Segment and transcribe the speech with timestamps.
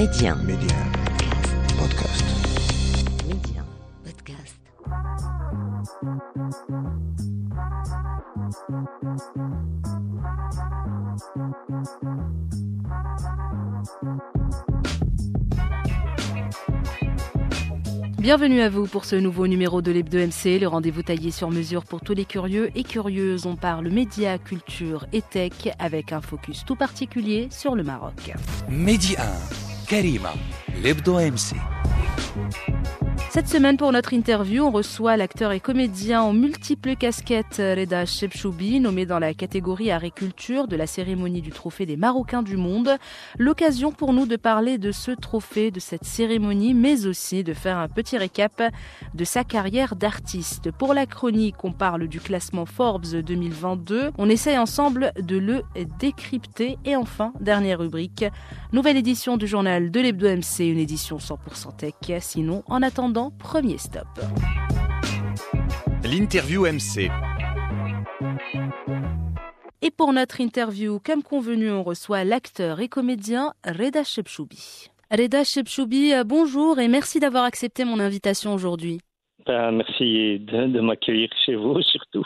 [0.00, 0.34] Média.
[0.34, 0.76] Média.
[1.78, 2.24] Podcast.
[3.28, 3.62] Média.
[4.02, 4.56] Podcast.
[18.18, 21.84] Bienvenue à vous pour ce nouveau numéro de l'Hebdo MC, le rendez-vous taillé sur mesure
[21.84, 23.44] pour tous les curieux et curieuses.
[23.44, 28.32] On parle médias, culture et tech avec un focus tout particulier sur le Maroc.
[28.70, 30.32] Mehdi 1, Karima,
[30.80, 31.56] l'Hebdo MC.
[33.32, 38.80] Cette semaine, pour notre interview, on reçoit l'acteur et comédien en multiples casquettes Reda Chebchoubi,
[38.80, 42.90] nommé dans la catégorie agriculture de la cérémonie du trophée des Marocains du monde.
[43.38, 47.78] L'occasion pour nous de parler de ce trophée, de cette cérémonie, mais aussi de faire
[47.78, 48.64] un petit récap
[49.14, 50.72] de sa carrière d'artiste.
[50.72, 54.10] Pour la chronique, on parle du classement Forbes 2022.
[54.18, 55.62] On essaye ensemble de le
[56.00, 56.78] décrypter.
[56.84, 58.24] Et enfin, dernière rubrique,
[58.72, 61.94] nouvelle édition du journal de l'Hebdo MC, une édition 100% tech.
[62.22, 64.06] Sinon, en attendant, premier stop.
[66.02, 67.10] L'interview MC.
[69.82, 74.88] Et pour notre interview, comme convenu, on reçoit l'acteur et comédien Reda Chebchoubi.
[75.10, 79.00] Reda Chebchoubi, euh, bonjour et merci d'avoir accepté mon invitation aujourd'hui.
[79.44, 82.24] Ben, merci de, de m'accueillir chez vous surtout.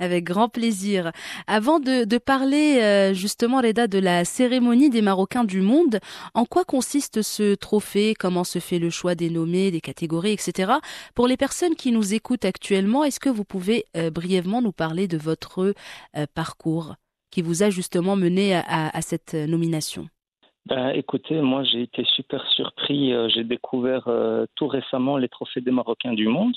[0.00, 1.12] Avec grand plaisir.
[1.46, 6.00] Avant de, parler euh, justement, Reda, de la cérémonie des Marocains du monde,
[6.34, 8.14] en quoi consiste ce trophée?
[8.18, 10.72] Comment se fait le choix des nommés, des catégories, etc.
[11.14, 15.06] Pour les personnes qui nous écoutent actuellement, est-ce que vous pouvez euh, brièvement nous parler
[15.06, 15.74] de votre
[16.16, 16.94] euh, parcours
[17.30, 20.06] qui vous a justement mené à, cette nomination?
[20.66, 23.12] Ben, écoutez, moi j'ai été super surpris.
[23.30, 24.08] J'ai découvert
[24.54, 26.54] tout récemment les trophées des Marocains du monde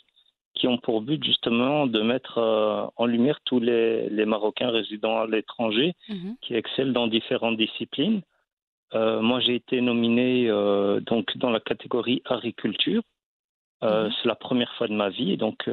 [0.58, 5.22] qui ont pour but justement de mettre euh, en lumière tous les, les Marocains résidant
[5.22, 5.94] à l'étranger
[6.42, 8.22] qui excellent dans différentes disciplines.
[8.94, 13.02] Euh, moi j'ai été nominé euh, donc dans la catégorie agriculture.
[13.84, 14.14] Euh, Mhm.
[14.16, 15.70] C'est la première fois de ma vie et donc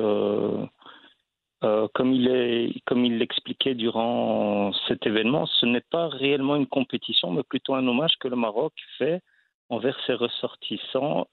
[1.95, 7.31] comme il est, comme il l'expliquait durant cet événement, ce n'est pas réellement une compétition,
[7.33, 9.23] mais plutôt un hommage que le Maroc fait
[9.70, 11.27] envers ses ressortissants.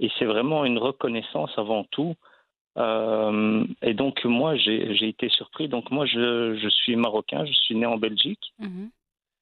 [0.00, 2.14] et c'est vraiment une reconnaissance avant tout.
[2.76, 5.68] Euh, et donc moi, j'ai été surpris.
[5.68, 8.52] Donc moi, je, je suis marocain, je suis né en Belgique.
[8.58, 8.90] Mhm.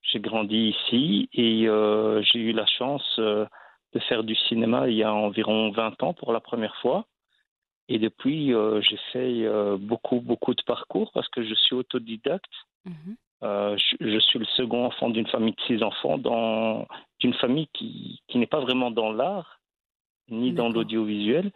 [0.03, 3.45] J'ai grandi ici et euh, j'ai eu la chance euh,
[3.93, 7.07] de faire du cinéma il y a environ 20 ans pour la première fois.
[7.89, 9.49] Et depuis, j'ai fait
[9.79, 12.51] beaucoup, beaucoup de parcours parce que je suis autodidacte.
[12.85, 13.17] Mhm.
[13.43, 16.19] Je, je suis le second enfant d'une famille de six enfants,
[17.21, 19.61] d'une famille qui, qui n'est pas vraiment dans l'art,
[20.29, 21.53] ni dans l'audiovisuel.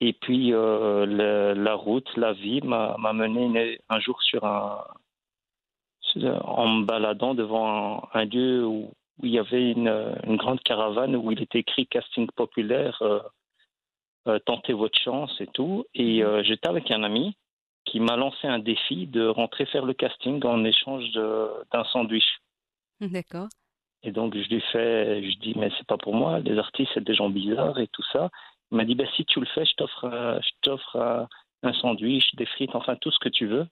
[0.00, 4.44] Et puis, euh, le- la route, la vie m'a m'a mené une- un jour sur
[4.44, 4.84] un,
[6.42, 9.88] en me baladant devant un, un lieu où, où il y avait une,
[10.26, 13.20] une grande caravane où il était écrit casting populaire, euh,
[14.26, 15.84] euh, tentez votre chance et tout.
[15.94, 17.36] Et euh, j'étais avec un ami
[17.84, 22.26] qui m'a lancé un défi de rentrer faire le casting en échange de- d'un sandwich.
[23.00, 23.48] D'accord.
[24.02, 27.02] Et donc je lui fais, je dis mais c'est pas pour moi, les artistes c'est
[27.04, 28.30] des gens bizarres et tout ça.
[28.70, 31.28] Il m'a dit ben si tu le fais, je t'offre, un- je t'offre un,
[31.62, 33.66] un sandwich, des frites, enfin tout ce que tu veux.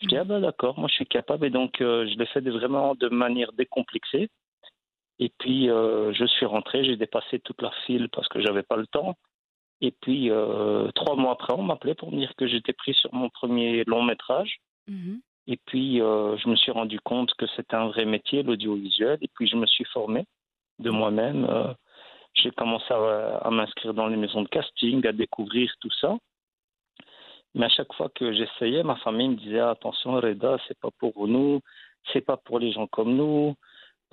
[0.00, 2.40] Je dis ah ben d'accord, moi je suis capable et donc euh, je l'ai fait
[2.40, 4.28] vraiment de manière décomplexée.
[5.18, 8.76] Et puis euh, je suis rentré, j'ai dépassé toute la file parce que j'avais pas
[8.76, 9.16] le temps.
[9.80, 13.12] Et puis euh, trois mois après, on m'appelait pour me dire que j'étais pris sur
[13.14, 14.58] mon premier long métrage.
[14.88, 15.20] Mhm.
[15.48, 19.18] Et puis, euh, je me suis rendu compte que c'était un vrai métier, l'audiovisuel.
[19.22, 20.24] Et puis, je me suis formé
[20.78, 21.44] de moi-même.
[22.34, 26.16] J'ai commencé à, à m'inscrire dans les maisons de casting, à découvrir tout ça.
[27.54, 31.28] Mais à chaque fois que j'essayais, ma famille me disait attention, Reda, c'est pas pour
[31.28, 31.60] nous,
[32.12, 33.54] c'est pas pour les gens comme nous,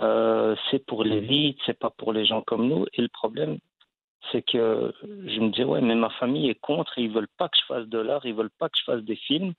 [0.02, 2.86] euh, c'est pour l'élite, c'est pas pour les gens comme nous.
[2.94, 3.60] Et le problème,
[4.32, 7.58] c'est que je me disais ouais, mais ma famille est contre, ils veulent pas que
[7.58, 9.54] je fasse de l'art, ils veulent pas que je fasse des films.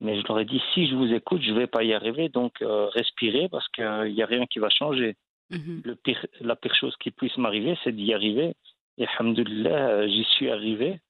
[0.00, 2.28] Mais je leur ai dit, si je vous écoute, je ne vais pas y arriver,
[2.28, 5.16] donc euh, respirez parce qu'il n'y a rien qui va changer.
[5.50, 5.82] Mhm.
[5.84, 8.54] Le pire, la pire chose qui puisse m'arriver, c'est d'y arriver.
[8.98, 11.00] Et alhamdoulilah, j'y suis arrivé.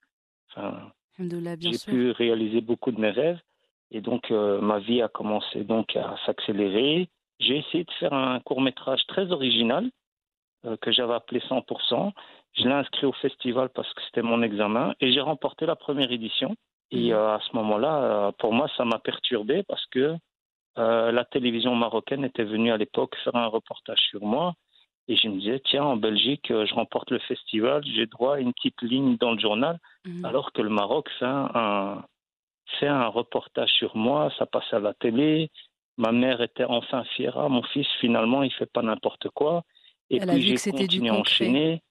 [0.51, 3.41] Enfin, j'ai pu réaliser beaucoup de mes rêves.
[3.91, 7.09] Et donc, euh, ma vie a commencé donc à s'accélérer.
[7.39, 9.89] J'ai essayé de faire un court-métrage très original
[10.65, 12.13] euh, que j'avais appelé 100%.
[12.55, 16.11] Je l'ai inscrit au festival parce que c'était mon examen et j'ai remporté la première
[16.11, 16.57] édition.
[16.91, 17.13] Et Mhm.
[17.13, 20.17] euh, à ce moment-là, pour moi, ça m'a perturbé parce que
[20.79, 24.55] euh, la télévision marocaine était venue à l'époque faire un reportage sur moi.
[25.09, 28.41] Et je me disais, tiens, en Belgique, euh, je remporte le festival, j'ai droit à
[28.41, 30.25] une petite ligne dans le journal, Mhm.
[30.25, 32.05] alors que le Maroc fait un,
[32.81, 35.51] fait un reportage sur moi, ça passe à la télé.
[35.97, 39.63] Ma mère était enfin fière, Ah, mon fils, finalement, il fait pas n'importe quoi.
[40.11, 41.83] Et Elle puis j'ai continué à enchaîner.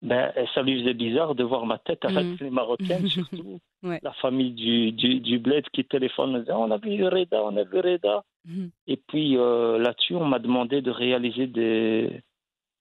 [0.00, 2.36] Ben, ça lui faisait bizarre de voir ma tête avec Mhm.
[2.40, 3.08] les Marocaines,
[3.42, 3.98] surtout Ouais.
[4.02, 7.56] la famille du, du, du bled qui téléphone me disait On a vu Reda, on
[7.56, 8.22] a vu Reda.
[8.44, 8.70] Mhm.
[8.86, 12.20] Et puis euh, là-dessus, on m'a demandé de réaliser des,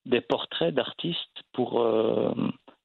[0.05, 2.31] des portraits d'artistes pour, euh,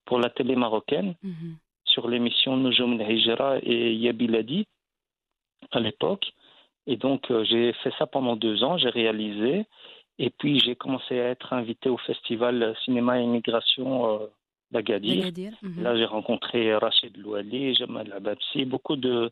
[0.06, 1.56] pour la télé marocaine Mhm.
[1.84, 4.66] sur l'émission Noujoum Hijra et Yabiladi
[5.72, 6.32] à l'époque.
[6.86, 9.66] Et donc, euh, j'ai fait ça pendant deux ans, j'ai réalisé.
[10.18, 14.26] Et puis, j'ai commencé à être invité au festival Cinéma et Immigration euh,
[14.70, 15.24] d'Agadir.
[15.26, 15.82] Agadir, mhm.
[15.82, 19.30] Là, j'ai rencontré Rachid Louali, Jamal Ababsi, beaucoup de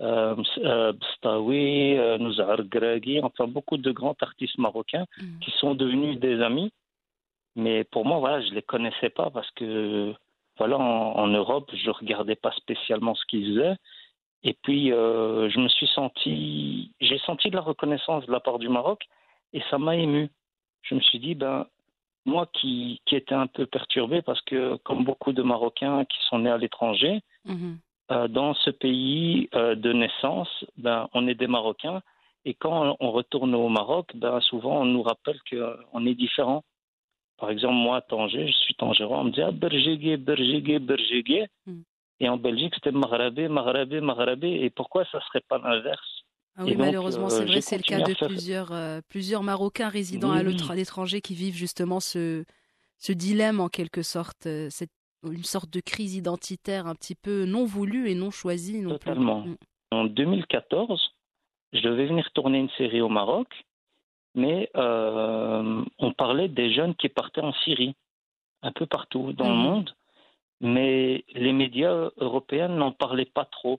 [0.00, 5.38] euh, euh, Bstawi, euh, Nouzar Graghi, enfin beaucoup de grands artistes marocains Mhm.
[5.40, 6.70] qui sont devenus des amis.
[7.54, 10.12] Mais pour moi, voilà, je les connaissais pas parce que
[10.58, 13.76] voilà, en, en Europe, je regardais pas spécialement ce qu'ils faisaient.
[14.42, 18.58] Et puis, euh, je me suis senti, j'ai senti de la reconnaissance de la part
[18.58, 19.02] du Maroc
[19.56, 20.28] et ça m'a ému.
[20.82, 21.66] Je me suis dit, ben,
[22.24, 26.38] moi qui, qui étais un peu perturbé parce que, comme beaucoup de Marocains qui sont
[26.40, 27.78] nés à l'étranger, Mhm.
[28.10, 32.02] euh, dans ce pays euh, de naissance, ben, on est des Marocains.
[32.44, 36.62] Et quand on retourne au Maroc, ben, souvent on nous rappelle qu'on est différent.
[37.38, 41.46] Par exemple, moi, à Tanger, je suis tangérois, on me dit ah, Bergégué, Bergégué, Bergégué.
[41.66, 41.80] Mm.
[42.20, 44.50] Et en Belgique, c'était Maghrabé, Maghrabé, Maghrabé.
[44.64, 46.15] Et pourquoi ça ne serait pas l'inverse?
[46.58, 49.00] Ah oui, donc, malheureusement, c'est euh, vrai, j'ai c'est le cas de faire- plusieurs, euh,
[49.08, 50.38] plusieurs Marocains résidant Oui,
[50.70, 52.44] à l'étranger qui vivent justement ce,
[52.98, 54.90] ce dilemme en quelque sorte, euh, cette,
[55.24, 59.42] une sorte de crise identitaire un petit peu non voulue et non choisie non Totalement.
[59.42, 59.50] plus.
[59.52, 59.56] Mm.
[59.92, 61.12] En 2014,
[61.72, 63.48] je devais venir tourner une série au Maroc,
[64.34, 67.94] mais euh, on parlait des jeunes qui partaient en Syrie,
[68.62, 69.62] un peu partout dans le Mhm.
[69.62, 69.94] monde,
[70.60, 73.78] mais les médias européens n'en parlaient pas trop.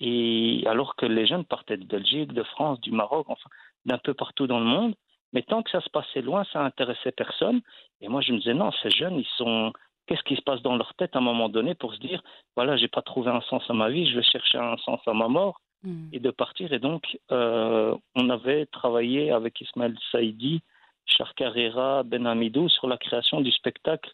[0.00, 3.50] Et alors que les jeunes partaient de Belgique, de France, du Maroc, enfin
[3.84, 4.94] d'un peu partout dans le monde,
[5.32, 7.60] mais tant que ça se passait loin, ça intéressait personne.
[8.00, 9.72] Et moi, je me disais non, ces jeunes, ils sont
[10.06, 12.22] qu'est-ce qui se passe dans leur tête à un moment donné pour se dire
[12.56, 15.12] voilà, j'ai pas trouvé un sens à ma vie, je vais chercher un sens à
[15.12, 16.08] ma mort Mm.
[16.12, 16.72] et de partir.
[16.72, 20.60] Et donc, euh, on avait travaillé avec Ismaël Saïdi,
[21.06, 24.12] Char Carrera, Ben Hamidou sur la création du spectacle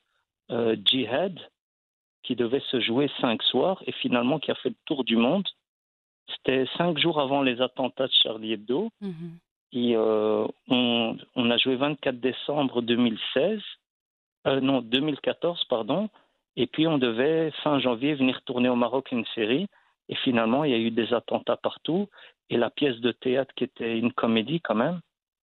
[0.50, 1.38] euh, Jihad,
[2.22, 5.46] qui devait se jouer cinq soirs et finalement qui a fait le tour du monde.
[6.28, 8.90] C'était cinq jours avant les attentats de Charlie Hebdo.
[9.00, 9.38] Mhm.
[9.72, 13.60] Et euh, on, on a joué 24 décembre 2016,
[14.46, 16.08] euh, non 2014 pardon,
[16.56, 19.66] et puis on devait fin janvier venir tourner au Maroc une série.
[20.08, 22.08] Et finalement, il y a eu des attentats partout.
[22.50, 25.00] Et la pièce de théâtre qui était une comédie quand même,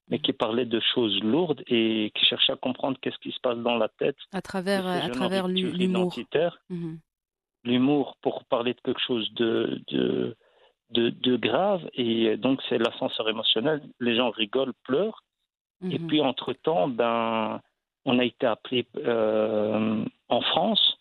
[0.07, 3.57] mais qui parlait de choses lourdes et qui cherchait à comprendre qu'est-ce qui se passe
[3.57, 4.17] dans la tête.
[4.31, 6.15] À travers, à travers l'humour.
[6.69, 6.99] Mhm.
[7.63, 10.37] l'humour pour parler de quelque chose de, de,
[10.91, 11.89] de, de grave.
[11.93, 13.81] Et donc, c'est l'ascenseur émotionnel.
[13.99, 15.23] Les gens rigolent, pleurent.
[15.89, 16.07] Et Mhm.
[16.07, 17.59] puis, entre-temps, ben,
[18.05, 20.97] on a été appelé euh, en France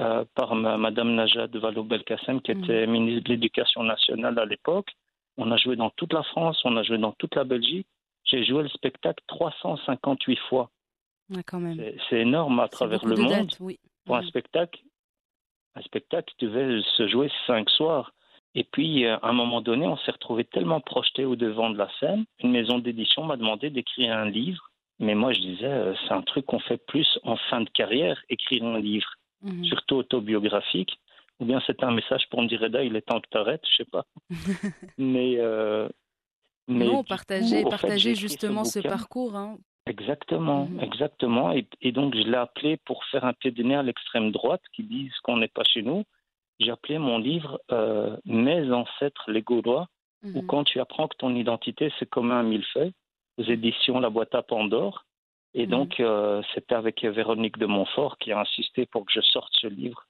[0.00, 2.64] euh, par ma- Madame Najat Vallaud-Belkacem, qui Mhm.
[2.64, 4.90] était ministre de l'Éducation nationale à l'époque.
[5.36, 7.86] On a joué dans toute la France, on a joué dans toute la Belgique.
[8.24, 10.68] J'ai joué le spectacle 358 fois.
[11.32, 13.78] C'est- C'est énorme à travers le de monde dates, oui.
[14.04, 14.26] pour un Mhm.
[14.28, 14.80] spectacle,
[15.76, 18.12] un spectacle qui devait se jouer cinq soirs.
[18.54, 21.78] Et puis, euh, à un moment donné, on s'est retrouvé tellement projeté au devant de
[21.78, 22.24] la scène.
[22.42, 24.70] Une maison d'édition m'a demandé d'écrire un livre.
[25.00, 28.22] Mais moi, je disais, euh, c'est un truc qu'on fait plus en fin de carrière,
[28.28, 29.08] écrire un livre,
[29.42, 29.64] Mhm.
[29.64, 30.98] surtout autobiographique.
[31.40, 33.64] Ou bien c'est un message pour me dire, Reda, il est temps que tu arrêtes,
[33.68, 34.04] je sais pas.
[34.98, 35.88] mais, euh,
[36.68, 39.34] mais non, partager, coup, fait, partager justement ce, parcours.
[39.34, 39.58] hein.
[39.86, 40.80] Exactement, Mhm.
[40.80, 41.50] exactement.
[41.52, 44.62] Et, et donc, je l'ai appelé pour faire un pied de nez à l'extrême droite
[44.72, 46.04] qui disent qu'on n'est pas chez nous.
[46.60, 49.88] J'ai appelé mon livre euh, Mes ancêtres les Gaulois,
[50.22, 50.46] ou Mhm.
[50.46, 52.92] quand tu apprends que ton identité c'est comme un millefeuille,
[53.38, 55.04] aux éditions La Boîte à Pandore.
[55.54, 55.70] Et Mhm.
[55.70, 59.66] donc, euh, c'était avec Véronique de Montfort qui a insisté pour que je sorte ce
[59.68, 60.04] livre.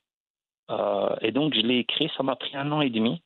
[0.71, 3.23] Euh, et donc, je l'ai écrit, ça m'a pris un an et demi,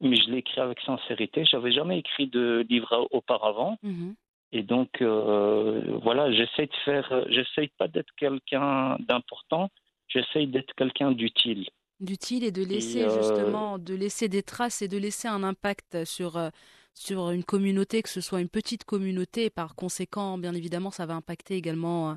[0.00, 1.44] mais je l'ai écrit avec sincérité.
[1.44, 3.76] J'avais jamais écrit de livre auparavant.
[3.82, 4.14] Mhm.
[4.52, 9.68] Et donc, voilà, j'essaie de faire, j'essaie pas d'être quelqu'un d'important,
[10.08, 11.68] j'essaie d'être quelqu'un d'utile.
[12.00, 16.04] D'utile et de laisser euh, justement de laisser des traces et de laisser un impact
[16.04, 16.50] sur euh,
[16.94, 19.46] sur une communauté que ce soit une petite communauté.
[19.46, 22.14] Et par conséquent bien évidemment ça va impacter également euh,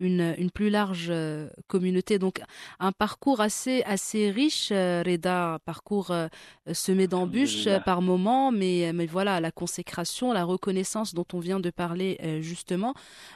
[0.00, 2.18] une, une plus large euh, communauté.
[2.18, 2.40] Donc
[2.80, 5.54] un parcours assez assez riche euh, Reda.
[5.54, 6.28] Un parcours euh,
[6.72, 11.70] semé d'embûches par moments mais mais voilà la consécration la reconnaissance dont on vient de
[11.70, 12.94] parler justement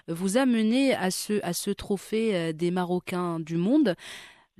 [0.09, 3.95] vous a mené à ce à ce trophée des Marocains du monde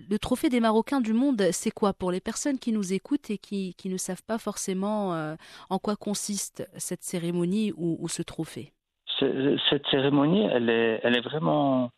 [0.09, 3.39] le trophée des Marocains du monde, c'est quoi pour les personnes qui nous écoutent et
[3.39, 5.35] qui, qui ne savent pas forcément euh,
[5.69, 8.73] en quoi consiste cette cérémonie ou, ou ce trophée?
[9.19, 11.91] Cette cérémonie, elle est, elle est vraiment,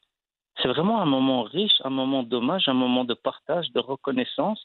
[0.61, 4.61] c'est vraiment un moment riche, un moment d'hommage, un moment de partage, de reconnaissance,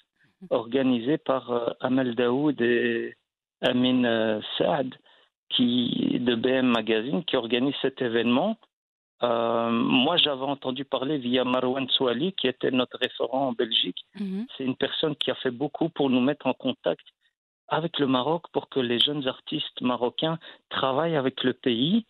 [0.50, 3.15] organisé par euh, Amel Daoud et
[3.62, 4.96] Amin euh, Saad,
[5.50, 8.58] qui de BM Magazine, qui organise cet événement.
[9.24, 14.06] Euh, moi, j'avais entendu parler via Marwan Souali, qui était notre référent en Belgique.
[14.20, 14.46] Mhm.
[14.56, 17.06] C'est une personne qui a fait beaucoup pour nous mettre en contact
[17.68, 22.06] avec le Maroc pour que les jeunes artistes marocains travaillent avec le pays.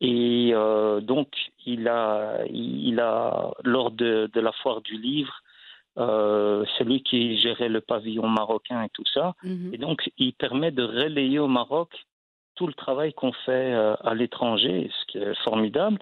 [0.00, 1.28] Et euh, donc,
[1.64, 5.42] il a, il a lors de, de la foire du livre,
[5.98, 9.34] euh, c'est lui qui gérait le pavillon marocain et tout ça.
[9.42, 9.70] Mhm.
[9.72, 11.90] Et donc, il permet de relayer au Maroc
[12.54, 15.98] tout le travail qu'on fait euh, à l'étranger, ce qui est formidable.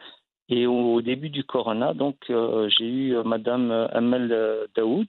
[0.49, 4.29] Et au début du corona, donc, euh, j'ai eu euh, Madame euh, Amel
[4.75, 5.09] Daoud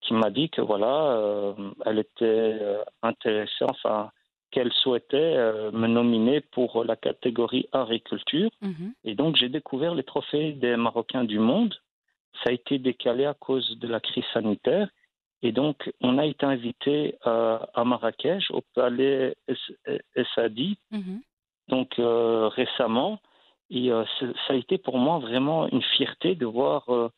[0.00, 1.52] qui m'a dit que voilà, euh,
[1.84, 2.60] elle était
[3.02, 4.10] intéressée, enfin,
[4.50, 8.50] qu'elle souhaitait euh, me nominer pour la catégorie agriculture.
[8.60, 8.92] Mhm.
[9.04, 11.74] Et donc, j'ai découvert les trophées des Marocains du monde.
[12.44, 14.88] Ça a été décalé à cause de la crise sanitaire.
[15.42, 21.20] Et donc, on a été invité à Marrakech, au palais Es- Essadi, Mhm.
[21.68, 23.18] donc récemment.
[23.70, 27.08] Et euh, ça a été pour moi vraiment une fierté de voir euh,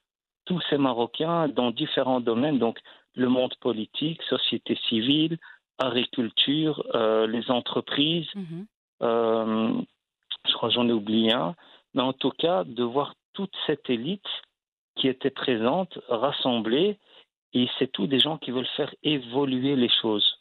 [0.47, 2.79] tous ces Marocains dans différents domaines, donc
[3.15, 5.39] le monde politique, société civile,
[5.79, 8.67] agriculture, euh, les entreprises, Mhm.
[9.01, 11.55] je crois que j'en ai oublié un,
[11.95, 14.27] mais en tout cas, de voir toute cette élite
[14.97, 16.99] qui était présente, rassemblée,
[17.53, 20.39] et c'est tous des gens qui veulent faire évoluer les choses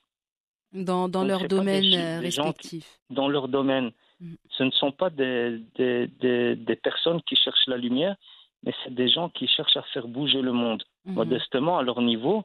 [0.73, 1.89] Dans, dans Donc, leur domaine gens
[2.21, 2.99] qui- respectif.
[3.09, 3.91] dans leur domaine.
[4.19, 4.37] Mhm.
[4.49, 8.15] Ce ne sont pas des, des, des, des personnes qui cherchent la lumière,
[8.63, 11.13] mais c'est des gens qui cherchent à faire bouger le monde, Mhm.
[11.15, 12.43] modestement à leur niveau,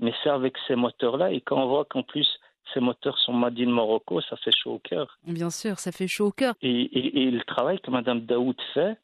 [0.00, 1.32] mais c'est avec ces moteurs-là.
[1.32, 2.28] Et quand on voit qu'en plus
[2.72, 5.18] ces moteurs sont made in Morocco, ça fait chaud au cœur.
[5.26, 6.54] Bien sûr, ça fait chaud au cœur.
[6.62, 8.96] Et, et, et le travail que Mme Daoud fait,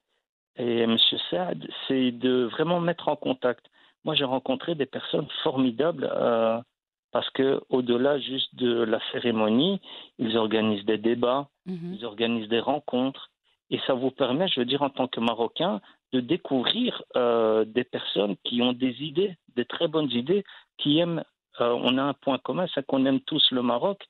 [0.57, 0.97] et M.
[1.31, 3.67] Saad, c'est de vraiment mettre en contact.
[4.05, 6.59] Moi, j'ai rencontré des personnes formidables euh,
[7.13, 9.81] parce que au-delà juste de la cérémonie,
[10.19, 11.95] ils organisent des débats, Mhm.
[11.99, 13.31] ils organisent des rencontres,
[13.71, 15.81] et ça vous permet, je veux dire, en tant que Marocain,
[16.13, 20.45] de découvrir euh, des personnes qui ont des idées, des très bonnes idées,
[20.79, 21.23] qui aiment.
[21.61, 24.09] euh, on a un point commun, c'est qu'on aime tous le Maroc,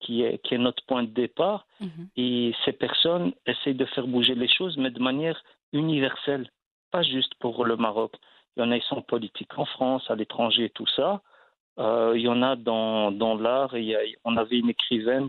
[0.00, 1.66] qui est, qui est notre point de départ.
[1.80, 2.08] Mhm.
[2.16, 5.40] Et ces personnes essayent de faire bouger les choses, mais de manière
[5.72, 6.48] universelle,
[6.90, 8.12] pas juste pour le Maroc.
[8.56, 11.22] Il y en a, ils sont politiques en France, à l'étranger, tout ça.
[11.78, 13.74] Euh, il y en a dans, dans l'art.
[14.24, 15.28] On avait une écrivaine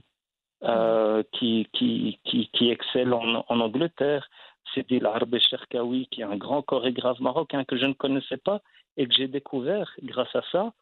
[0.63, 4.27] euh, qui, qui, qui, qui excelle en, en Angleterre.
[4.73, 8.61] C'était l'Arbe Cherkaoui, qui est un grand chorégraphe marocain que je ne connaissais pas
[8.97, 10.73] et que j'ai découvert grâce à ça.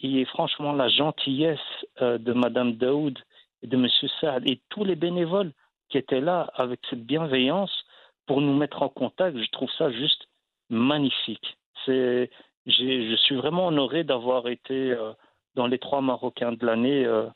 [0.00, 1.58] Et franchement, la gentillesse
[2.00, 3.18] euh, de Madame Daoud
[3.62, 5.52] et de Monsieur Saad et tous les bénévoles
[5.88, 7.84] qui étaient là avec cette bienveillance
[8.26, 10.26] pour nous mettre en contact, je trouve ça juste
[10.70, 11.56] magnifique.
[11.84, 12.30] C'est,
[12.66, 15.12] je suis vraiment honoré d'avoir été euh,
[15.54, 17.26] dans les trois Marocains de l'année euh,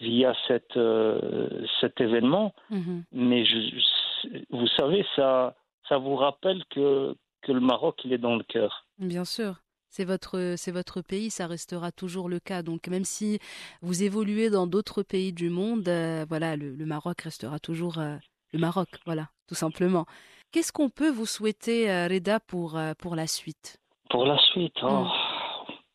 [0.00, 2.54] via cette, euh, cet événement.
[2.70, 3.04] Mhm.
[3.12, 5.56] Mais je, vous savez, ça,
[5.88, 8.86] ça vous rappelle que, que le Maroc, il est dans le cœur.
[8.98, 9.62] Bien sûr.
[9.90, 12.62] C'est votre, c'est votre pays, ça restera toujours le cas.
[12.62, 13.38] Donc même si
[13.80, 18.16] vous évoluez dans d'autres pays du monde, euh, voilà, le, le Maroc restera toujours euh,
[18.52, 20.04] le Maroc, voilà, tout simplement.
[20.52, 23.78] Qu'est-ce qu'on peut vous souhaiter, Reda, pour, pour la suite?
[24.10, 25.06] Pour la suite, oh,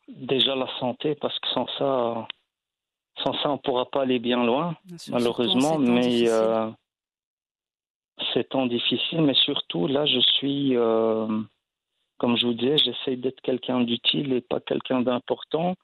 [0.08, 2.28] déjà la santé, parce que sans ça,
[3.22, 4.76] sans ça, on ne pourra pas aller bien loin.
[4.84, 6.70] Bien sûr, malheureusement, mais euh,
[8.32, 11.26] c'est temps difficile, mais surtout là, je suis, euh,
[12.18, 15.74] comme je vous disais, j'essaye d'être quelqu'un d'utile et pas quelqu'un d'important.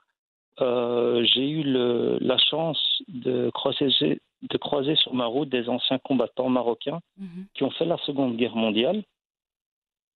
[0.60, 5.98] Euh, J'ai eu le, la chance de croiser, de croiser sur ma route des anciens
[5.98, 7.46] combattants marocains Mhm.
[7.54, 9.02] qui ont fait la Seconde Guerre mondiale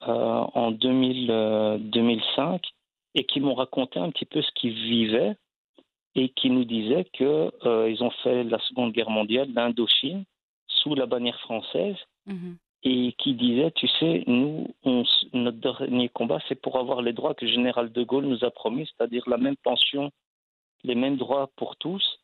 [0.01, 2.63] en 2000, euh, 2005
[3.15, 5.37] et qui m'ont raconté un petit peu ce qu'ils vivaient
[6.15, 10.25] et qui nous disaient qu'ils ils ont fait la Seconde Guerre mondiale d'Indochine
[10.67, 11.97] sous la bannière française
[12.27, 12.57] Mhm.
[12.85, 17.35] et qui disaient, tu sais, nous, on notre dernier combat, c'est pour avoir les droits
[17.35, 20.11] que le général de Gaulle nous a promis, c'est-à-dire la même pension,
[20.85, 22.21] les mêmes droits pour tous.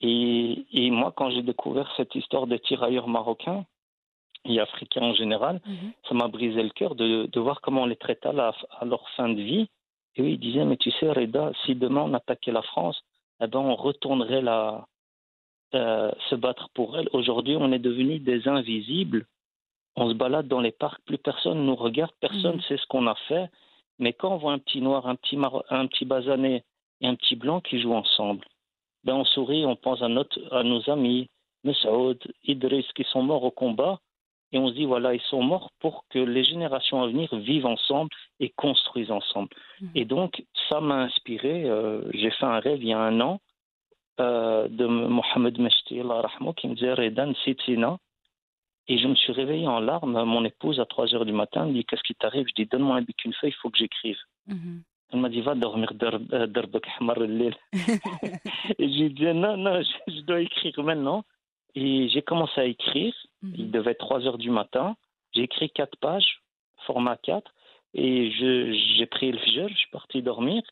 [0.00, 3.64] Et, et moi, quand j'ai découvert cette histoire des tirailleurs marocains
[4.44, 5.92] et africains en général, Mhm.
[6.08, 8.84] ça m'a brisé le cœur de, de voir comment on les traitait à, la- à
[8.84, 9.68] leur fin de vie.
[10.16, 13.02] Et oui, ils disaient, mais tu sais, Reda, si demain on attaquait la France,
[13.40, 14.86] eh ben, on retournerait la,
[15.74, 17.08] euh, se battre pour elle.
[17.12, 19.26] Aujourd'hui, on est devenus des invisibles.
[19.96, 22.62] On se balade dans les parcs, plus personne nous regarde, personne ne Mhm.
[22.62, 23.48] sait ce qu'on a fait.
[23.98, 26.64] Mais quand on voit un petit noir, un petit, Maro- un petit basané
[27.00, 28.44] et un petit blanc qui jouent ensemble,
[29.04, 31.28] ben on sourit, on pense à, notre, à nos amis,
[31.64, 33.98] Messaoud, Idriss, qui sont morts au combat.
[34.54, 37.66] Et on se dit voilà, ils sont morts pour que les générations à venir vivent
[37.66, 39.48] ensemble et construisent ensemble.
[39.80, 39.90] Mhm.
[39.96, 41.64] Et donc, ça m'a inspiré.
[41.68, 43.40] euh, J'ai fait un rêve il y a un an
[44.20, 46.00] euh, de Mohamed Meshti,
[46.56, 47.98] qui me disait Redan Sitina.
[48.86, 50.22] Et je me suis réveillé en larmes.
[50.24, 52.46] Mon épouse, à 3 heures du matin, me dit Qu'est-ce qui t'arrive?
[52.48, 54.18] Je dis Donne-moi un bic, une feuille, il faut que j'écrive.
[54.46, 54.82] Mhm.
[55.12, 56.46] Elle m'a dit Va dormir, darb- euh,
[57.00, 57.16] hamar.
[58.78, 61.24] Et j'ai dit Non, non, je, je dois écrire maintenant.
[61.74, 63.14] Et j'ai commencé à écrire.
[63.42, 63.70] Il Mhm.
[63.70, 64.96] devait être 3 heures du matin.
[65.32, 66.40] J'ai écrit 4 pages,
[66.86, 67.52] format 4.
[67.94, 68.30] Et
[68.96, 70.62] j'ai pris le fajr, je suis parti dormir.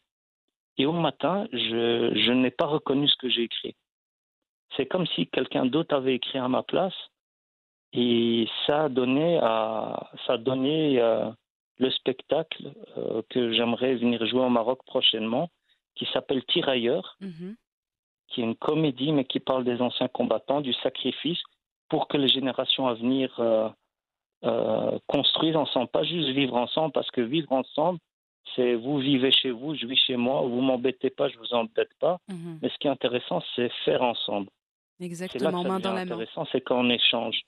[0.78, 3.74] Et au matin, je, je n'ai pas reconnu ce que j'ai écrit.
[4.76, 6.94] C'est comme si quelqu'un d'autre avait écrit à ma place.
[7.92, 11.28] Et ça a donné, à, ça a donné euh,
[11.78, 15.50] le spectacle euh, que j'aimerais venir jouer au Maroc prochainement,
[15.94, 17.56] qui s'appelle Tirailleurs Mhm.
[18.32, 21.40] Qui est une comédie, mais qui parle des anciens combattants, du sacrifice,
[21.88, 23.68] pour que les générations à venir euh,
[24.44, 27.98] euh, construisent ensemble, pas juste vivre ensemble, parce que vivre ensemble,
[28.56, 31.92] c'est vous vivez chez vous, je vis chez moi, vous m'embêtez pas, je vous embête
[32.00, 32.18] pas.
[32.28, 32.58] Mhm.
[32.60, 34.48] Mais ce qui est intéressant, c'est faire ensemble.
[34.98, 36.12] C'est là que Exactement, ça main dans la main.
[36.12, 37.40] intéressant, c'est quand on échange.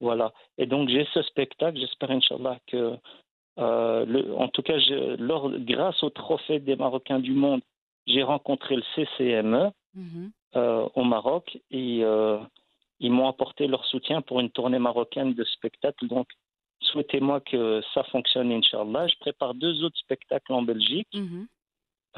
[0.00, 0.32] Voilà.
[0.58, 2.96] Et donc j'ai ce spectacle, j'espère Inch'Allah que,
[3.58, 7.62] euh, le- en tout cas, je- lors, grâce au trophée des Marocains du monde,
[8.06, 10.30] j'ai rencontré le CCME Mhm.
[10.56, 12.38] euh, au Maroc et euh,
[13.00, 16.06] ils m'ont apporté leur soutien pour une tournée marocaine de spectacles.
[16.06, 16.28] Donc,
[16.80, 19.06] souhaitez-moi que ça fonctionne, Inch'Allah.
[19.08, 21.08] Je prépare deux autres spectacles en Belgique.
[21.14, 21.46] Mhm.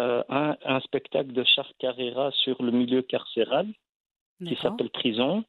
[0.00, 3.66] Euh, un, un spectacle de Charles Carrera sur le milieu carcéral
[4.46, 5.44] qui s'appelle Prison.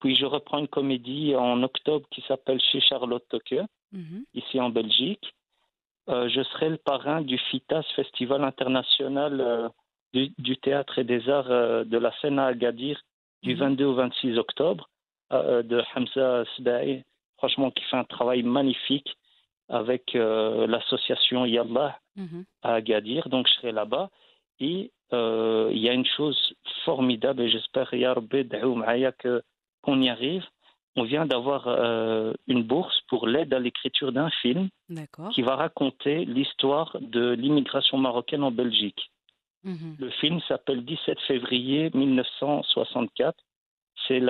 [0.00, 4.24] Puis je reprends une comédie en octobre qui s'appelle Chez Charlotte Tocqueux, Mhm.
[4.34, 5.34] ici en Belgique.
[6.08, 9.70] Euh, je serai le parrain du FITAS, Festival international
[10.14, 13.00] du, du théâtre et des arts euh, de la scène à Agadir,
[13.42, 13.58] du Mhm.
[13.60, 14.88] 22 au 26 octobre,
[15.32, 17.02] euh, de Hamza Sbaï,
[17.36, 19.16] franchement, qui fait un travail magnifique
[19.68, 22.44] avec euh, l'association Yallah Mhm.
[22.62, 24.08] à Agadir, donc je serai là-bas.
[24.60, 26.38] Et euh, il y a une chose
[26.84, 27.92] formidable, et j'espère,
[29.12, 29.42] que-
[29.82, 30.44] qu'on y arrive.
[30.96, 35.30] On vient d'avoir euh, une bourse pour l'aide à l'écriture d'un film D'accord.
[35.30, 39.10] qui va raconter l'histoire de l'immigration marocaine en Belgique.
[39.64, 39.96] Mhm.
[39.98, 43.36] Le film s'appelle 17 février 1964.
[44.08, 44.20] C'est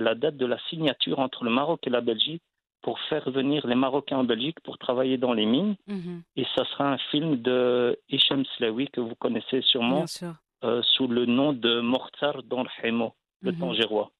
[0.00, 2.42] la, date de la signature entre le Maroc et la Belgique
[2.82, 5.74] pour faire venir les Marocains en Belgique pour travailler dans les mines.
[5.88, 6.22] Mhm.
[6.36, 10.34] Et ça sera un film de Hicham Slaoui que vous connaissez sûrement sûr.
[10.64, 13.58] euh, sous le nom de Mortar dans le Hémo, le Mhm.
[13.60, 14.10] Tangérois.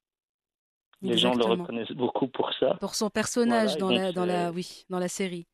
[1.03, 2.75] Les gens le reconnaissent beaucoup pour ça.
[2.81, 5.47] Pour son personnage Voilà, dans, la, dans, la, c'est- oui, dans la série.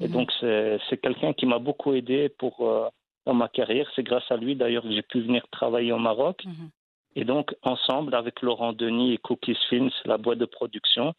[0.00, 0.12] Et Mhm.
[0.12, 2.88] donc, c'est quelqu'un qui m'a beaucoup aidé pour, euh,
[3.26, 3.90] dans ma carrière.
[3.94, 6.44] C'est grâce à lui, d'ailleurs, que j'ai pu venir travailler au Maroc.
[6.44, 6.70] Mhm.
[7.14, 11.14] Et donc, ensemble, avec Laurent Denis et Cookies Films, la boîte de production,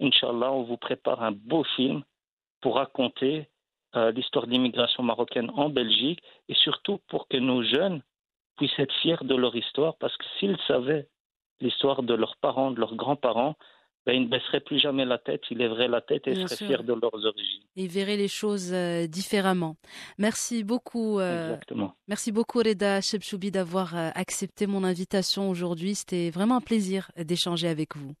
[0.00, 2.02] Inch'Allah, on vous prépare un beau film
[2.60, 3.48] pour raconter
[3.96, 8.02] euh, l'histoire de l'immigration marocaine en Belgique et surtout pour que nos jeunes
[8.58, 11.08] puissent être fiers de leur histoire parce que s'ils savaient
[11.60, 13.56] l'histoire de leurs parents, de leurs grands-parents,
[14.08, 16.56] ben, ils ne baisseraient plus jamais la tête, ils lèveraient la tête et Bien seraient
[16.56, 16.66] sûr.
[16.66, 17.62] fiers de leurs origines.
[17.76, 19.76] Et verrez les choses euh, différemment.
[20.16, 21.20] Merci beaucoup.
[21.20, 21.92] euh, Exactement.
[22.08, 25.94] Merci beaucoup Reda Chebchoubi d'avoir euh, accepté mon invitation aujourd'hui.
[25.94, 28.14] C'était vraiment un plaisir d'échanger avec vous.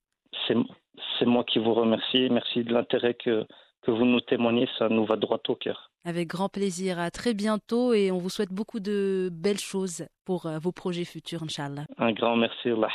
[0.46, 2.28] C'est moi qui vous remercie.
[2.30, 3.46] Merci de l'intérêt que,
[3.80, 4.68] que vous nous témoignez.
[4.78, 5.90] Ça nous va droit au cœur.
[6.04, 6.98] Avec grand plaisir.
[6.98, 11.42] À très bientôt et on vous souhaite beaucoup de belles choses pour vos projets futurs,
[11.44, 11.86] Inch'Allah.
[11.96, 12.68] Un grand merci.
[12.68, 12.88] Allah.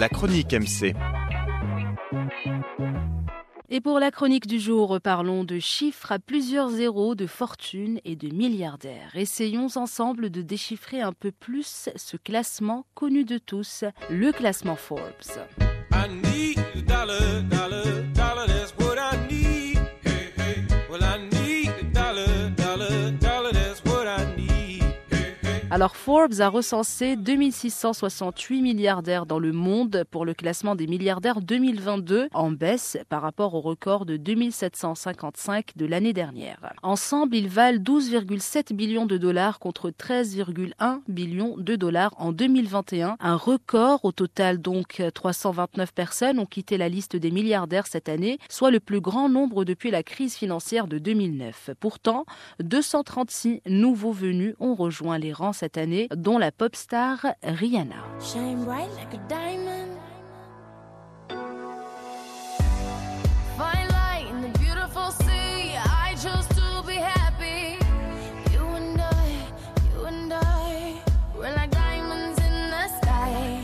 [0.00, 0.94] La chronique MC.
[3.68, 8.16] Et pour la chronique du jour, parlons de chiffres à plusieurs zéros, de fortune et
[8.16, 9.10] de milliardaires.
[9.14, 15.02] Essayons ensemble de déchiffrer un peu plus ce classement connu de tous, le classement Forbes.
[15.92, 17.59] I need a dollar, dollar, dollar,
[25.80, 32.28] Alors Forbes a recensé 2668 milliardaires dans le monde pour le classement des milliardaires 2022,
[32.34, 36.74] en baisse par rapport au record de 2755 de l'année dernière.
[36.82, 43.36] Ensemble, ils valent 12,7 billions de dollars contre 13,1 billions de dollars en 2021, un
[43.36, 48.70] record au total donc 329 personnes ont quitté la liste des milliardaires cette année, soit
[48.70, 51.70] le plus grand nombre depuis la crise financière de 2009.
[51.80, 52.26] Pourtant,
[52.62, 57.96] 236 nouveaux venus ont rejoint les rangs cette année, dont la pop star Rihanna.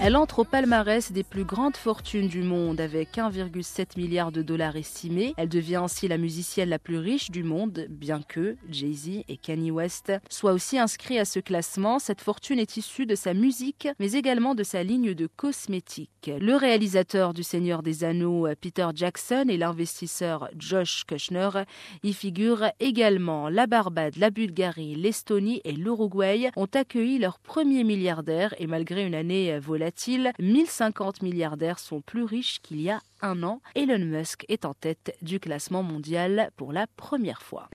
[0.06, 4.76] Elle entre au palmarès des plus grandes fortunes du monde avec 1,7 milliard de dollars
[4.76, 5.34] estimés.
[5.36, 9.72] Elle devient ainsi la musicienne la plus riche du monde, bien que Jay-Z et Kanye
[9.72, 11.98] West soient aussi inscrits à ce classement.
[11.98, 16.30] Cette fortune est issue de sa musique, mais également de sa ligne de cosmétiques.
[16.40, 21.50] Le réalisateur du Seigneur des Anneaux, Peter Jackson, et l'investisseur Josh Kushner
[22.04, 23.48] y figurent également.
[23.48, 29.16] La Barbade, la Bulgarie, l'Estonie et l'Uruguay ont accueilli leur premier milliardaire et malgré une
[29.16, 33.60] année volatile, 1050 milliardaires sont plus riches qu'il y a un an.
[33.74, 37.68] Elon Musk est en tête du classement mondial pour la première fois.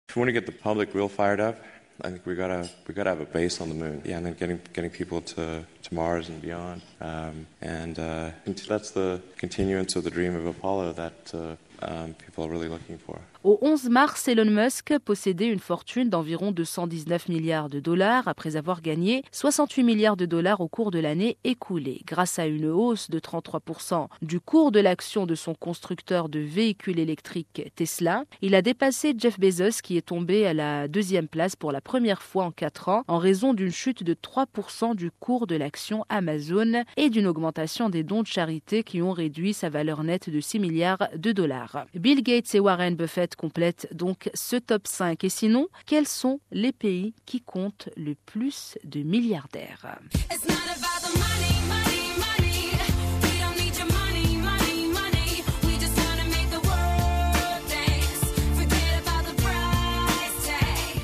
[2.03, 4.01] I think we gotta we gotta have a base on the moon.
[4.03, 6.81] Yeah, and then getting getting people to, to Mars and beyond.
[6.99, 8.31] Um, and uh,
[8.67, 12.97] that's the continuance of the dream of Apollo that uh, um, people are really looking
[12.97, 13.19] for.
[13.43, 18.83] Au 11 mars, Elon Musk possédait une fortune d'environ 219 milliards de dollars après avoir
[18.83, 22.03] gagné 68 milliards de dollars au cours de l'année écoulée.
[22.05, 26.99] Grâce à une hausse de 33% du cours de l'action de son constructeur de véhicules
[26.99, 31.71] électriques Tesla, il a dépassé Jeff Bezos qui est tombé à la deuxième place pour
[31.71, 35.55] la première fois en 4 ans en raison d'une chute de 3% du cours de
[35.55, 40.29] l'action Amazon et d'une augmentation des dons de charité qui ont réduit sa valeur nette
[40.29, 41.87] de 6 milliards de dollars.
[41.95, 45.23] Bill Gates et Warren Buffett complète donc ce top 5.
[45.23, 49.99] Et sinon, quels sont les pays qui comptent le plus de milliardaires?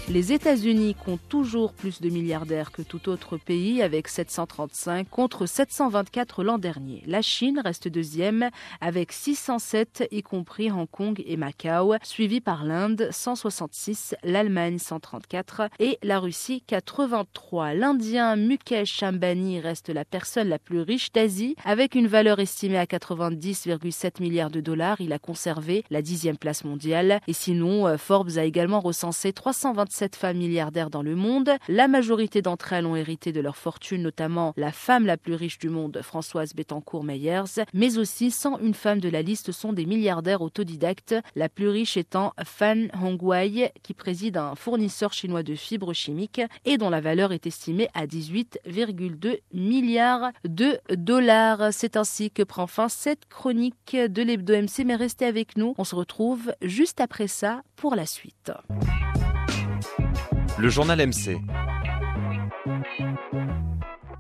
[0.10, 6.46] Les États-Unis comptent toujours plus de milliardaires que tout autre pays avec 735 contre 724
[6.46, 7.04] l'an dernier.
[7.06, 13.10] La Chine reste deuxième avec 607 y compris Hong Kong et Macao, suivi par l'Inde
[13.12, 17.74] 166, l'Allemagne 134 et la Russie 83.
[17.74, 22.86] L'Indien Mukesh Ambani reste la personne la plus riche d'Asie avec une valeur estimée à
[22.86, 25.02] 90,7 milliards de dollars.
[25.02, 29.34] Il a conservé la dixième place mondiale et sinon euh, Forbes a également recensé
[29.98, 31.52] 327 femmes milliardaires dans le monde.
[31.68, 35.58] La majorité d'entre elles ont hérité de leur fortune, notamment la femme la plus riche
[35.58, 41.16] du monde, Françoise Bettencourt-Meyers, mais aussi 101 femmes de la liste sont des milliardaires autodidactes,
[41.36, 46.78] la plus riche étant Fan Hongwei, qui préside un fournisseur chinois de fibres chimiques et
[46.78, 51.70] dont la valeur est estimée à 18,2 milliards de dollars.
[51.72, 55.84] C'est ainsi que prend fin cette chronique de l'Hebdo MC, mais restez avec nous, on
[55.84, 58.52] se retrouve juste après ça pour la suite.
[60.60, 61.38] Le journal MC.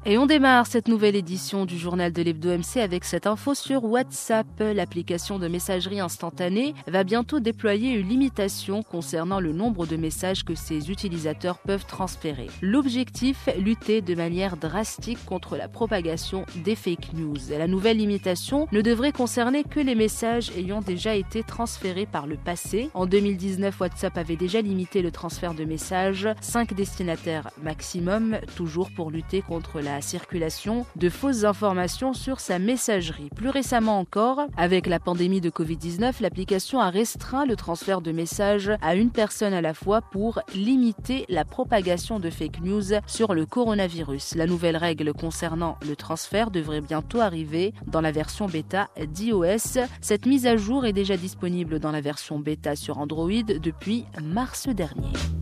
[0.09, 3.83] Et on démarre cette nouvelle édition du journal de l'Hebdo MC avec cette info sur
[3.83, 4.47] WhatsApp.
[4.61, 10.55] L'application de messagerie instantanée va bientôt déployer une limitation concernant le nombre de messages que
[10.55, 12.47] ses utilisateurs peuvent transférer.
[12.61, 17.35] L'objectif, lutter de manière drastique contre la propagation des fake news.
[17.49, 22.37] La nouvelle limitation ne devrait concerner que les messages ayant déjà été transférés par le
[22.37, 22.89] passé.
[22.93, 29.11] En 2019, WhatsApp avait déjà limité le transfert de messages, 5 destinataires maximum, toujours pour
[29.11, 33.29] lutter contre la circulation de fausses informations sur sa messagerie.
[33.35, 38.71] Plus récemment encore, avec la pandémie de Covid-19, l'application a restreint le transfert de messages
[38.81, 43.45] à une personne à la fois pour limiter la propagation de fake news sur le
[43.45, 44.35] coronavirus.
[44.35, 49.79] La nouvelle règle concernant le transfert devrait bientôt arriver dans la version bêta d'iOS.
[50.01, 54.67] Cette mise à jour est déjà disponible dans la version bêta sur Android depuis mars
[54.67, 55.36] dernier.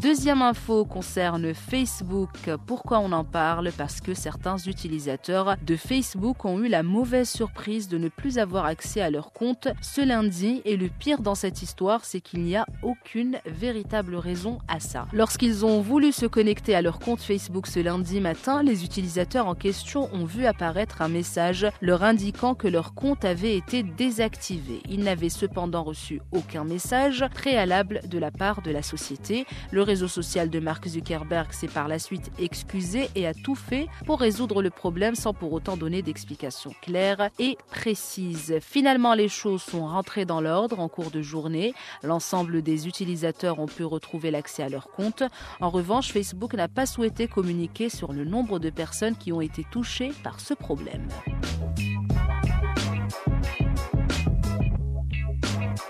[0.00, 2.30] Deuxième info concerne Facebook.
[2.66, 3.70] Pourquoi on en parle?
[3.76, 8.64] Parce que certains utilisateurs de Facebook ont eu la mauvaise surprise de ne plus avoir
[8.64, 10.62] accès à leur compte ce lundi.
[10.64, 15.06] Et le pire dans cette histoire, c'est qu'il n'y a aucune véritable raison à ça.
[15.12, 19.54] Lorsqu'ils ont voulu se connecter à leur compte Facebook ce lundi matin, les utilisateurs en
[19.54, 24.80] question ont vu apparaître un message leur indiquant que leur compte avait été désactivé.
[24.88, 29.44] Ils n'avaient cependant reçu aucun message préalable de la part de la société.
[29.90, 34.20] Réseau social de Mark Zuckerberg s'est par la suite excusé et a tout fait pour
[34.20, 38.54] résoudre le problème sans pour autant donner d'explications claires et précises.
[38.60, 41.74] Finalement, les choses sont rentrées dans l'ordre en cours de journée.
[42.04, 45.24] L'ensemble des utilisateurs ont pu retrouver l'accès à leur compte.
[45.60, 49.66] En revanche, Facebook n'a pas souhaité communiquer sur le nombre de personnes qui ont été
[49.72, 51.08] touchées par ce problème.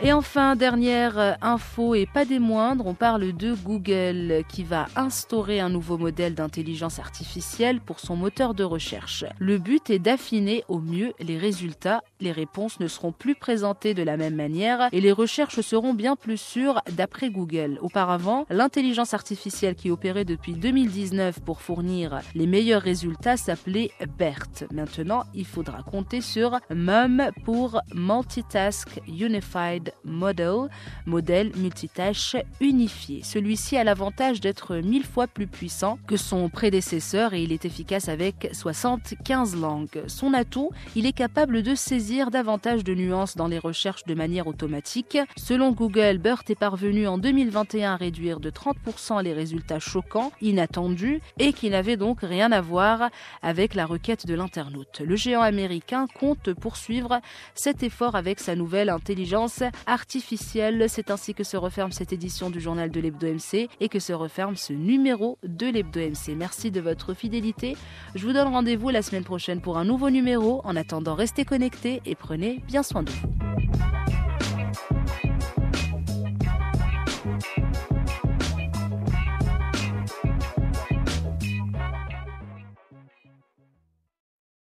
[0.03, 4.87] Et enfin, dernière euh, info et pas des moindres, on parle de Google qui va
[4.97, 9.27] instaurer un nouveau modèle d'intelligence artificielle pour son moteur de recherche.
[9.39, 14.02] Le but est d'affiner au mieux les résultats les réponses ne seront plus présentées de
[14.02, 17.78] la même manière et les recherches seront bien plus sûres d'après Google.
[17.83, 24.64] Auparavant, l'intelligence artificielle qui opérait depuis 2019 pour fournir les meilleurs résultats s'appelait BERT.
[24.72, 30.68] Maintenant, il faudra compter sur MUM pour Multitask Unified Model,
[31.06, 33.22] modèle multitâche unifié.
[33.22, 38.09] Celui-ci a l'avantage d'être mille fois plus puissant que son prédécesseur et il est efficace
[38.09, 40.02] avec 75 langues.
[40.06, 41.74] Son atout, il est capable de
[42.11, 45.16] davantage de nuances dans les recherches de manière automatique.
[45.37, 51.20] Selon Google, BERT est parvenu en 2021 à réduire de 30% les résultats choquants, inattendus
[51.38, 53.11] et qui n'avaient donc rien à voir
[53.42, 55.03] avec la requête de l'internaute.
[55.05, 57.20] Le géant américain compte poursuivre
[57.55, 60.87] cet effort avec sa nouvelle intelligence artificielle.
[60.88, 64.12] C'est ainsi que se referme cette édition du journal de l'Hebdo MC et que se
[64.12, 66.35] referme ce numéro de l'Hebdo MC.
[66.37, 67.77] Merci de votre fidélité.
[68.16, 70.61] Je vous donne rendez-vous la semaine prochaine pour un nouveau numéro.
[70.64, 73.29] En attendant, restez connectés et prenez bien soin de vous.